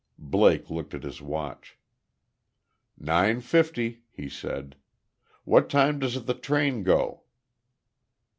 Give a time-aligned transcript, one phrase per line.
[0.17, 1.77] Blake looked at his watch.
[2.97, 4.75] "Nine fifty," he said.
[5.43, 7.21] "What time does the train go?"